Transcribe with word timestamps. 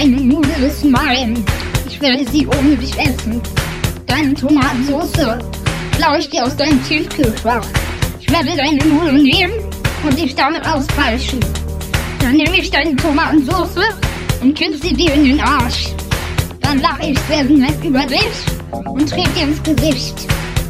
Deine 0.00 0.20
Nudel 0.20 0.62
ist 0.62 0.84
mein. 0.84 1.44
Ich 1.88 2.00
werde 2.00 2.24
sie 2.30 2.46
ohne 2.46 2.76
dich 2.76 2.96
essen. 2.96 3.42
Deine 4.06 4.32
Tomatensauce 4.32 5.40
klaue 5.96 6.18
ich 6.20 6.30
dir 6.30 6.44
aus 6.44 6.54
deinem 6.54 6.80
Tiefkühlfach. 6.84 7.66
Ich 8.20 8.30
werde 8.30 8.56
deine 8.56 8.78
Nudeln 8.84 9.24
nehmen 9.24 9.52
und 10.04 10.16
dich 10.16 10.36
damit 10.36 10.64
auspeitschen. 10.64 11.40
Dann 12.20 12.36
nehme 12.36 12.60
ich 12.60 12.70
deine 12.70 12.94
Tomatensauce 12.94 13.74
und 14.40 14.54
kipp 14.54 14.80
sie 14.80 14.94
dir 14.94 15.12
in 15.14 15.24
den 15.24 15.40
Arsch. 15.40 15.88
Dann 16.60 16.80
lache 16.80 17.10
ich 17.10 17.18
sehr 17.28 17.42
nett 17.42 17.84
über 17.84 18.06
dich 18.06 18.20
und 18.84 19.10
trete 19.10 19.30
dir 19.30 19.48
ins 19.48 19.62
Gesicht. 19.64 20.14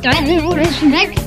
Deine 0.00 0.40
Nudel 0.40 0.66
schmeckt 0.80 1.20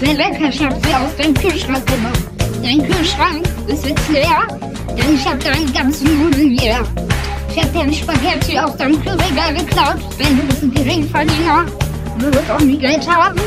sehr 0.00 0.14
lecker. 0.14 0.48
Ich 0.48 0.60
hab 0.60 0.74
sie 0.84 0.92
aus 0.92 1.16
deinem 1.16 1.34
Kühlschrank 1.34 1.86
gemacht. 1.86 2.18
Dein 2.64 2.82
Kühlschrank 2.82 3.48
ist 3.68 3.86
jetzt 3.86 4.08
leer, 4.08 4.48
denn 4.88 5.14
ich 5.14 5.24
hab 5.24 5.38
deine 5.44 5.66
ganzen 5.66 6.20
Nudeln 6.20 6.58
hier. 6.58 6.84
Ich 7.50 7.62
hab 7.62 7.72
dir 7.72 7.80
ein 7.80 7.92
Spaghetti 7.92 8.58
aus 8.58 8.76
deinem 8.76 9.02
Kühlregal 9.02 9.54
geklaut, 9.54 9.96
denn 10.18 10.36
du 10.36 10.42
bist 10.46 10.62
ein 10.62 10.72
Geringverdiener. 10.72 11.66
Du 12.18 12.26
wirst 12.32 12.50
auch 12.50 12.60
nie 12.60 12.78
Geld 12.78 13.08
haben. 13.08 13.40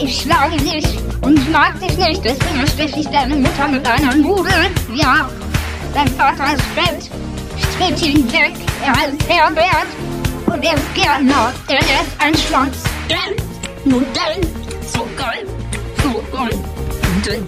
Ich 0.00 0.22
schlage 0.22 0.56
dich 0.56 0.84
und 1.22 1.38
ich 1.38 1.48
mag 1.50 1.78
dich 1.80 1.96
nicht, 1.98 2.24
deswegen 2.24 2.66
steche 2.66 3.00
ich 3.00 3.08
deine 3.08 3.36
Mutter 3.36 3.68
mit 3.68 3.86
einer 3.86 4.14
Nudel. 4.14 4.70
Ja, 4.94 5.28
dein 5.94 6.08
Vater 6.08 6.54
ist 6.54 6.62
fett. 6.74 7.10
Ich 7.56 7.64
trete 7.76 8.06
ihn 8.06 8.32
weg. 8.32 8.52
Er 8.84 8.92
heißt 8.92 9.28
Herbert 9.28 9.86
und 10.46 10.64
er 10.64 10.74
ist 10.74 10.94
Gärtner, 10.94 11.52
denn 11.68 11.76
er 11.76 12.02
ist 12.02 12.16
ein 12.18 12.34
Schwanz. 12.36 12.76
Denn 13.08 13.34
Nudeln, 13.84 14.46
so 14.92 15.06
geil, 15.16 15.46
so 16.02 16.22
geil. 16.36 16.58
Nudeln, 17.14 17.46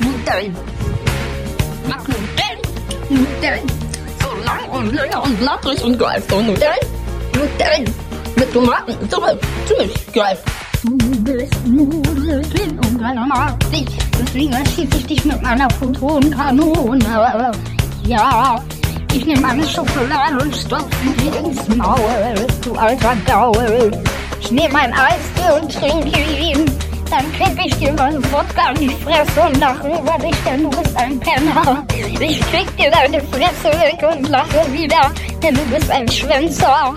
Nudeln. 0.00 0.56
Mag 1.88 2.08
Nudeln, 2.08 2.58
Nudeln. 3.10 3.68
So 3.68 3.77
lang 4.48 4.70
und 4.70 4.94
lecker 4.94 5.22
und 5.22 5.40
lapprig 5.40 5.82
und 5.84 5.98
geil. 5.98 6.22
So 6.28 6.40
Nudeln, 6.40 6.82
Nudeln. 7.34 7.94
Mit 8.36 8.52
Tomaten, 8.52 8.94
so 9.10 9.20
ziemlich 9.66 10.12
geil. 10.12 10.38
Nudeln, 10.84 11.48
Nudeln 11.64 12.78
und 12.78 13.00
keiner 13.00 13.26
mag 13.26 13.58
dich. 13.70 13.88
Deswegen 14.20 14.52
erschieße 14.52 14.96
ich 14.98 15.06
dich 15.06 15.24
mit 15.24 15.42
meiner 15.42 15.68
Photonenkanone. 15.70 17.52
Ja, 18.04 18.62
ich 19.12 19.24
nehme 19.26 19.48
eine 19.48 19.66
Schokolade 19.66 20.38
und 20.40 20.54
stopfe 20.56 20.86
sie 21.18 21.38
ins 21.38 21.68
Maul, 21.76 22.46
du 22.62 22.74
alter 22.74 23.16
Gaul. 23.26 23.90
Ich 24.40 24.50
nehme 24.52 24.78
ein 24.78 24.92
Eis 24.94 25.60
und 25.60 25.72
trinke 25.72 26.20
ich 27.68 27.74
dir 27.76 27.92
meine 27.92 28.18
Wodka 28.32 28.70
in 28.70 28.88
die 28.88 28.96
Fresse 29.04 29.42
und 29.46 29.58
lache 29.58 29.88
über 29.88 30.18
dich, 30.18 30.36
denn 30.44 30.62
du 30.62 30.70
bist 30.70 30.96
ein 30.96 31.20
Penner. 31.20 31.86
Ich 32.20 32.40
krieg 32.50 32.76
dir 32.76 32.90
deine 32.90 33.20
Fresse 33.24 33.70
weg 33.78 34.02
und 34.10 34.28
lache 34.28 34.72
wieder, 34.72 35.10
denn 35.42 35.54
du 35.54 35.60
bist 35.66 35.90
ein 35.90 36.08
Schwänzer. 36.08 36.94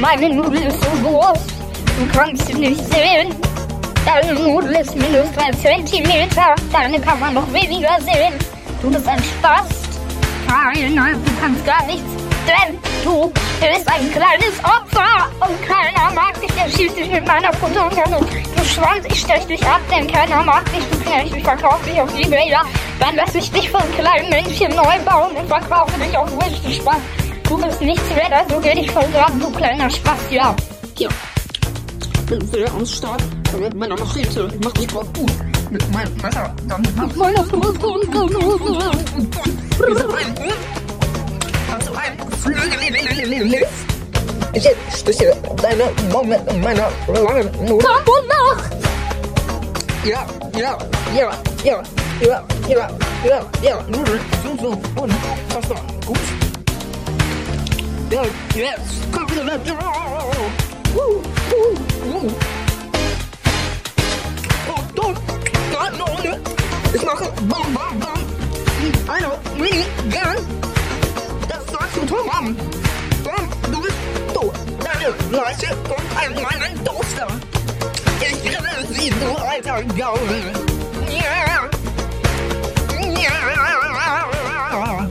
Meine 0.00 0.34
Nudel 0.34 0.62
ist 0.62 0.80
so 0.82 0.90
groß, 1.02 1.38
du 1.98 2.16
kannst 2.16 2.46
sie 2.46 2.54
nicht 2.54 2.80
sehen. 2.92 3.34
Deine 4.04 4.34
Nudel 4.34 4.72
ist 4.76 4.94
minus 4.94 5.30
3 5.36 5.50
Zentimeter, 5.52 6.54
deine 6.72 7.00
kann 7.00 7.18
man 7.18 7.34
noch 7.34 7.52
weniger 7.52 7.98
sehen. 8.00 8.34
Du 8.80 8.90
bist 8.90 9.06
ein 9.08 9.22
Spaß. 9.22 9.68
Nein, 10.46 10.94
nein, 10.94 11.16
du 11.24 11.32
kannst 11.40 11.66
gar 11.66 11.84
nichts, 11.86 12.10
denn 12.46 12.78
du 13.02 13.32
bist 13.60 13.88
ein 13.88 14.10
kleines 14.12 14.58
Opfer 14.62 15.28
und 15.40 15.62
keiner 15.62 16.12
mag 16.14 16.40
dich, 16.40 16.50
der 16.52 16.70
schießt 16.70 16.96
dich 16.96 17.10
mit 17.10 17.26
meiner 17.26 17.52
Photonkanone. 17.54 18.26
Du 18.56 18.64
Schwanz, 18.64 19.04
ich 19.08 19.20
stech 19.20 19.46
dich 19.46 19.62
ab, 19.66 19.80
denn 19.90 20.06
keiner 20.06 20.42
mag 20.42 20.64
dich, 20.72 20.84
du 20.90 20.98
Knecht, 20.98 21.36
ich 21.36 21.44
verkaufe 21.44 21.88
dich 21.88 22.00
auf 22.00 22.18
Ebay, 22.18 22.50
ja. 22.50 22.62
Dann 22.98 23.16
lass 23.16 23.34
ich 23.34 23.50
dich 23.50 23.70
von 23.70 23.82
kleinen 23.98 24.30
Männchen 24.30 24.74
neu 24.74 24.98
bauen 25.04 25.36
und 25.36 25.48
verkaufe 25.48 25.98
dich 25.98 26.16
auf 26.16 26.30
richtig 26.44 26.76
Spaß. 26.76 27.00
Du 27.48 27.58
bist 27.58 27.80
nichts 27.80 28.14
wert, 28.14 28.32
also 28.32 28.60
geh 28.60 28.74
dich 28.74 28.90
vergraben, 28.90 29.40
du 29.40 29.50
kleiner 29.50 29.90
Spaß, 29.90 30.18
ja. 30.30 30.54
Hier. 30.96 31.08
Bin 32.26 32.46
sehr 32.48 32.72
am 32.72 32.86
Start. 32.86 33.22
Mit 33.58 33.74
meiner 33.74 33.98
Machete. 33.98 34.48
Ich 34.50 34.64
mach 34.64 34.72
dich 34.72 34.86
drauf 34.86 35.06
gut. 35.12 35.30
Mit 35.70 35.92
meinem 35.92 36.16
Messer. 36.16 36.54
Dann 36.66 36.82
mach 36.96 37.14
Meine 37.16 37.44
Photonkanone. 37.44 38.90
diese 39.14 39.28
beiden. 39.28 39.52
Kannst 39.84 40.04
du 40.04 40.14
einen 40.16 40.34
Flügel 43.22 43.66
Ich 44.52 44.68
stiche 44.98 45.36
deine 45.62 45.84
Maume 46.12 46.40
mit 46.40 46.62
meiner 46.62 46.90
langen 47.06 47.50
Nudel. 47.64 47.78
Tag 47.78 48.08
und 48.08 48.28
Nacht. 48.28 48.72
Ja, 50.04 50.26
ja, 50.58 50.76
ja, 51.14 51.30
ja, 51.62 51.82
ja, 52.20 52.44
ja, 52.68 52.88
ja, 53.24 53.46
ja, 53.62 53.82
Nudeln 53.82 54.20
sind 54.42 54.60
so 54.60 54.70
unfassbar 55.00 55.80
gut. 56.04 56.18
Ja, 58.10 58.22
jetzt 58.56 59.12
kommt 59.12 59.30
wieder 59.30 59.46
weg. 59.46 59.60
Uh, 60.94 60.98
uh, 60.98 61.22
uh. 62.12 62.30
Und 64.74 64.98
du, 64.98 65.14
Kanone. 65.72 66.40
Ich 66.92 67.02
mache 67.04 67.32
Bam, 67.48 67.72
Bam, 67.72 68.00
Bam. 68.00 68.11
Leiche 75.32 75.74
kommt 75.88 76.10
an 76.16 76.34
meinen 76.34 76.84
Toaster. 76.84 77.26
Ich 78.20 78.40
grille 78.42 78.86
sie, 78.90 79.10
du 79.10 79.34
alter 79.36 79.82
Gaul. 79.98 80.18
Ja. 81.10 81.68
Ja. 83.10 85.08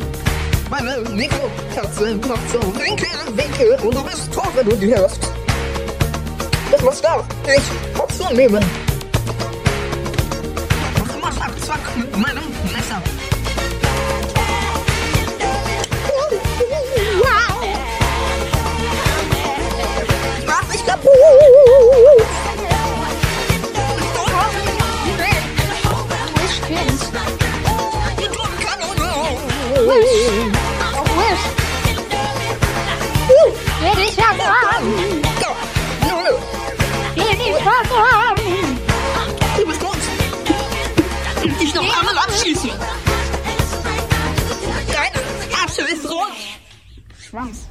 Meine 0.69 1.09
Mikrokatze 1.09 2.15
macht 2.15 2.49
so 2.53 2.59
Winkel, 2.79 3.09
Winkel 3.35 3.77
und 3.83 3.93
du 3.93 4.03
bist 4.05 4.33
tot, 4.33 4.47
wenn 4.55 4.69
du 4.69 4.75
die 4.77 4.95
hörst. 4.95 5.19
Das 6.71 6.85
was 6.85 7.01
darf 7.01 7.25
ich 7.45 7.61
trotzdem 7.93 8.37
nehmen. 8.37 8.63
Mach 10.99 11.19
mal 11.19 11.33
zack, 11.33 11.51
zack 11.65 11.97
mit 11.97 12.17
meinem 12.17 12.60
Wish. 26.71 27.03
Will 33.81 33.99
ich 34.05 34.15
vergraben. 34.15 34.93
Will 37.15 37.39
ich 37.39 37.55
vergraben. 37.61 38.79
Du 39.57 39.65
bist 39.65 39.81
tot! 39.81 39.97
Ich 41.59 41.75
noch 41.75 41.97
einmal 41.99 42.17
abschießen! 42.19 42.71
Deine 44.87 45.19
Asche 45.65 45.81
ist 45.93 46.09
rot! 46.09 46.31
Schwanz. 47.29 47.67